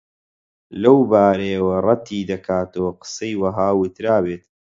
لەو 0.81 0.97
بارەیەوە 1.11 1.75
ڕەتی 1.85 2.27
دەکاتەوە 2.31 2.91
قسەی 3.01 3.33
وەها 3.41 3.69
وترابێت 3.79 4.43